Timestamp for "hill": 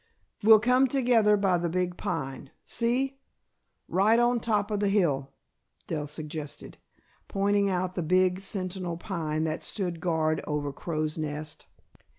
4.89-5.29